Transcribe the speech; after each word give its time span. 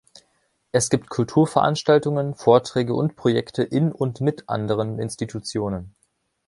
Es 0.71 0.89
gibt 0.89 1.11
Kulturveranstaltungen, 1.11 2.33
Vorträge 2.33 2.95
und 2.95 3.15
Projekte 3.15 3.61
in 3.61 3.91
und 3.91 4.19
mit 4.19 4.49
anderen 4.49 4.97
Institutionen. 4.97 5.93